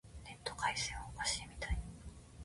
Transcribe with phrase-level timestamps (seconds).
[0.25, 1.77] ネット回線がおかしいみたい。